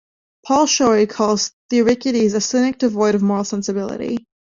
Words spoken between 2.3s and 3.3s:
"a cynic devoid of